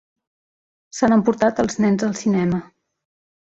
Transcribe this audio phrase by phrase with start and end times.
[0.99, 2.65] S'han emportat els nens al cinema.